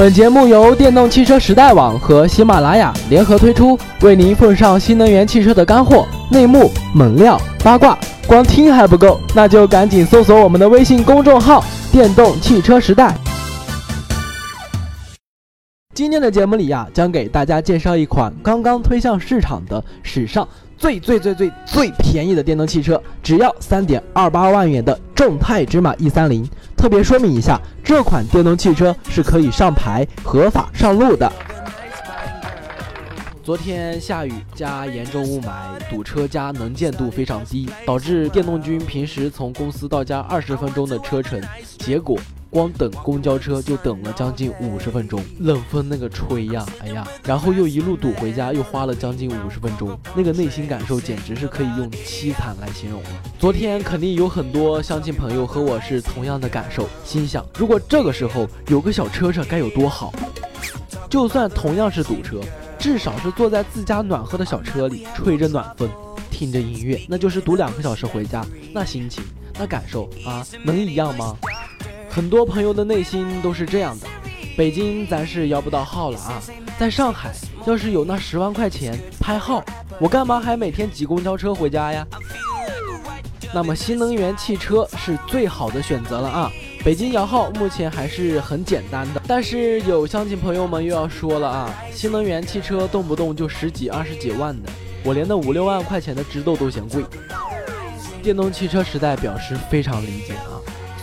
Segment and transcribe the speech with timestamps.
[0.00, 7.98] 本节目由电动汽车时代网和喜马拉雅联合推出，为您奉上新能源汽车的干货、内幕、猛料、八卦。
[8.26, 13.14] 光听还不够，那就赶紧搜索我们的微信公众号“电动汽车时代”。
[16.00, 26.42] 今天的节目里呀，将给大家介绍一款刚刚推向市场的史上最最最最最便宜的电动汽车，只要三点二八万元的众泰芝麻 E 三零。
[26.74, 31.30] 特别说明一下，这款电动汽车是可以上牌、合法上路的。
[33.44, 41.38] 昨天下雨加严重雾霾，堵车加能见度非常低，导致电动君平时从公司到家二十分钟的车程，
[41.76, 42.16] 结果。
[42.50, 53.08] 光等公交车就等了将近五十分钟，冷风那个吹呀，哎呀，然后又一路堵回家，又花了将近五十分钟，那个内心感受简直是可以用凄惨来形容了。
[53.38, 60.12] 昨天肯定有很多乡亲朋友和我是同样的感受，心想如果这个时候有个小车车该有多好。
[61.08, 62.40] 就算同样是堵车，
[62.78, 65.88] 至少是坐在自家暖和的小车里，吹着暖风，
[66.30, 69.24] 听着音乐，那就是堵两个小时回家，那心情，
[69.58, 71.36] 那感受啊，能一样吗？
[72.10, 74.06] 很多朋友的内心都是这样的，
[74.56, 76.42] 北京咱是摇不到号了啊，
[76.76, 77.32] 在上海
[77.66, 79.64] 要是有那十万块钱拍号，
[80.00, 82.04] 我干嘛还每天挤公交车回家呀？
[83.54, 86.52] 那么新能源汽车是最好的选择了啊！
[86.84, 94.68] 北京摇号目前还是很简单的，但是有乡亲朋友们又要说了啊，新能源汽车动不动就十几二十几万的，
[95.04, 97.04] 我连那五六万块钱的知豆都嫌贵。
[98.20, 100.58] 电动汽车时代表示非常理解啊，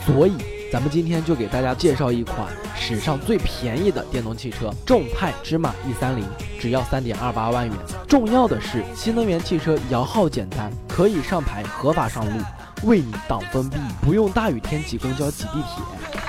[0.06, 0.57] 所以。
[0.70, 6.26] 咱们今天就给大家介绍一款史上最便宜的电动汽车——众泰芝麻 E 三零，
[6.60, 7.76] 只要三点二八万元。
[8.06, 12.44] 重要的是，新能源汽车摇号简单，可以上牌，合法上路，
[12.84, 16.27] 为你挡风避雨，不用大雨天挤公交、挤地铁。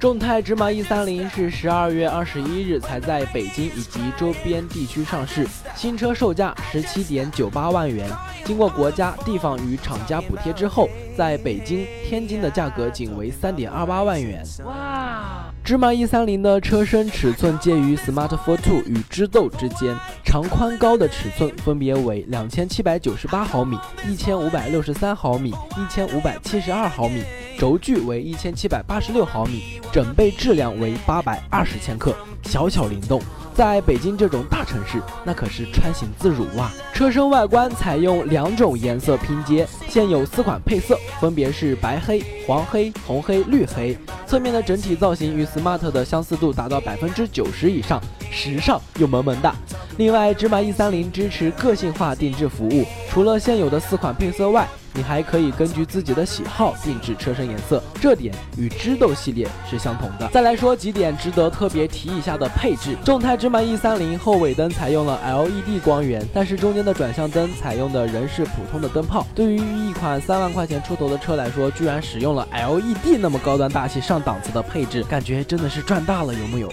[0.00, 8.08] 众泰芝麻 E 三零是十二月二十一日才在北京以及周边地区上市，新车售价十七点九八万元，
[8.44, 14.40] 经过国家、地方与厂家补贴之后，在北京、天津的价格仅为三点二八万元。
[14.64, 15.52] 哇！
[15.64, 23.76] 芝麻 E 三零的车身尺寸介于 Smart Fortwo 与知豆之间，长宽高的尺寸分别为两千七百九十八毫米、
[24.08, 27.24] 一千五百六十三毫米、一千五百七十二毫米。
[27.58, 32.14] 轴距为一千七百八十六毫米，整备质量为八百二十千克，
[32.44, 33.20] 小巧灵动，
[33.52, 36.72] 在北京这种大城市，那可是穿行自如啊！
[36.94, 43.98] 车身外观采用两种颜色拼接，现有四款配色，分别是白黑、黄黑、红黑、绿黑。
[44.24, 49.52] 侧面的整体造型与 Smart 的相似度达到百分之九十以上，时尚又萌萌哒。
[49.98, 54.64] 另外，芝麻 E 三零支持个性化定制服务，除了现有的四款配色外，
[54.94, 60.28] 你还可以根据自己的喜好定制车身颜色，这点与知豆系列是相同的。
[60.32, 69.26] 再来说几点值得特别提一下的配置：众泰芝麻 E 三零后尾灯采用了 LED 光源，但是中间的转向灯采用的仍是普通的灯泡。
[69.34, 76.72] 对于一款三万块钱出头的车来说，居然使用了 LED 那么高端大气上档次的配置，感觉真的是赚大了，有木有？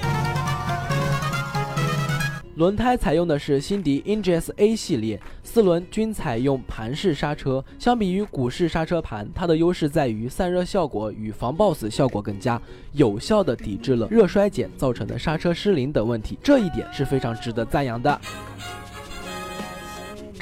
[2.55, 7.63] 轮胎采用的是辛迪 Ingsa 系列，四轮均采用盘式刹车。
[7.77, 12.61] 相比于鼓式刹车盘，它的优势在于散热效果与防抱死效果更佳，
[12.93, 18.21] 有效的抵制了热衰减造成的刹车失灵等问题，这一点是非常值得赞扬的。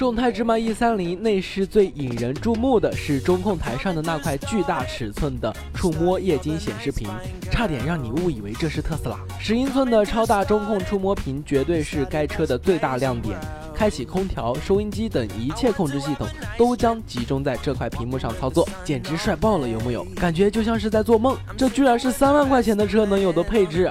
[0.04, 7.08] 众泰芝麻 E 三零内饰最引人注目的是中控台上的那块巨大尺寸的触摸液晶显示屏，
[7.50, 9.18] 差点让你误以为这是特斯拉。
[9.40, 13.40] 十英寸的超大中控触摸屏绝对是该车的最大亮点，
[13.74, 16.28] 开启空调、收音机等一切控制系统
[16.58, 20.04] 都将集中在这块屏幕上操作，简直帅爆了，有木有？
[20.18, 23.90] 感觉就像是在做梦，这居然是三万块钱的车能有的配置。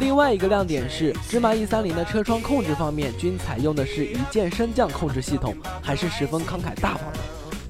[0.00, 7.18] 另外一个亮点是，芝麻 E 三零的车窗控制方面均采用的是一键升降控制系统，还是十分慷慨大方的。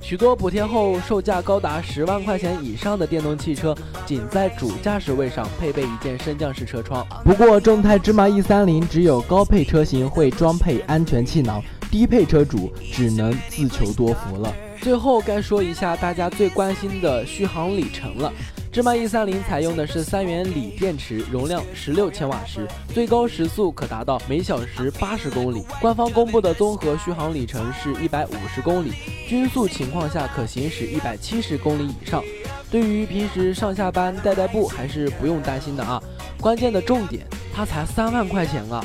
[0.03, 3.75] 许多补贴后售价高达十万块钱以上的电动汽车，
[4.05, 7.07] 仅在主驾驶位上配备一键升降式车窗。
[7.25, 14.55] 不过，众泰芝麻 E 三零只有高配车型会装配安全气囊，低配车主只能自求多福了。
[14.83, 18.33] 最后该说一下大家最关心的续航里程了。
[18.79, 22.65] 芝麻 E 三零采用的是三元锂电池，容量十六千瓦时，
[22.95, 25.65] 最高时速可达到每小时八十公里。
[25.81, 28.93] 官方公布的综合续航里程是一百五十公里，
[29.27, 32.23] 均速情况下可行驶一百七十公里以上。
[32.71, 36.01] 对于平时上下班代代步，还是不用担心的啊。
[36.41, 38.85] 关键的重点，它才三万块钱啊，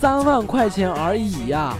[0.00, 1.76] 三万块钱而已呀。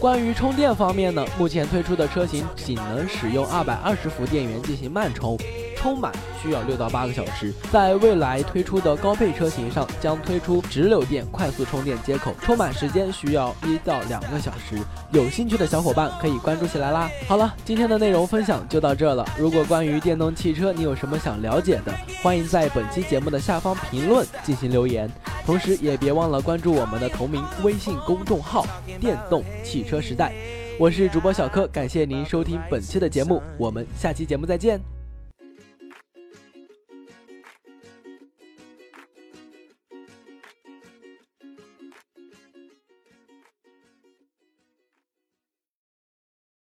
[0.00, 5.36] 关于充电方面呢，目前推出的车型仅能使用二百二十伏电源进行慢充。
[5.76, 6.12] 充满
[6.42, 7.54] 需要六到八个小时。
[7.72, 14.78] 在未来推出的高配车型上，将推出直流电快速充电接口，充满时间需要一到两个小时。
[15.10, 17.10] 有兴趣的小伙伴可以关注起来啦。
[17.26, 19.26] 好了，今天的内容分享就到这了。
[19.38, 25.10] 如果关于电动汽车你有什么想了解的，欢迎在本期节目的下方评论进行留言，
[25.44, 28.64] 同时也别忘了关注我们的同名微信公众号
[29.00, 30.32] “电动汽车时代”。
[30.78, 34.99] 我是主播小柯，感谢您收听本期的节目，我们下期节目再见。